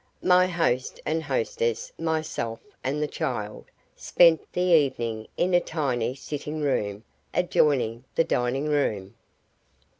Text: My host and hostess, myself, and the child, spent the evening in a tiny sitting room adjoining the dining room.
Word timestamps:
My 0.23 0.47
host 0.47 0.99
and 1.05 1.21
hostess, 1.21 1.93
myself, 1.99 2.59
and 2.83 3.03
the 3.03 3.07
child, 3.07 3.65
spent 3.95 4.41
the 4.51 4.73
evening 4.73 5.27
in 5.37 5.53
a 5.53 5.59
tiny 5.59 6.15
sitting 6.15 6.59
room 6.59 7.03
adjoining 7.35 8.05
the 8.15 8.23
dining 8.23 8.65
room. 8.67 9.13